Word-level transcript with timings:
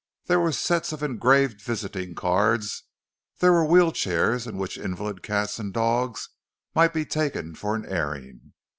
There 0.25 0.39
were 0.39 0.51
sets 0.51 0.91
of 0.93 1.03
engraved 1.03 1.61
visiting 1.61 2.15
cards; 2.15 2.85
there 3.37 3.51
were 3.51 3.63
wheel 3.67 3.91
chairs 3.91 4.47
in 4.47 4.57
which 4.57 4.75
invalid 4.79 5.21
cats 5.21 5.59
and 5.59 5.71
dogs 5.71 6.29
might 6.73 6.91
be 6.91 7.05
taken 7.05 7.53
for 7.53 7.75
an 7.75 7.85
airing. 7.85 8.53